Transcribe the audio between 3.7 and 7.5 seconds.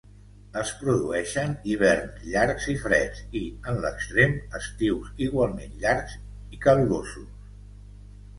en l'extrem, estius igualment llargs i calorosos.